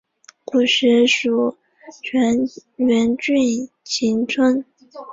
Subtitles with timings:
[0.45, 1.55] 古时属
[2.01, 4.65] 荏原郡衾村。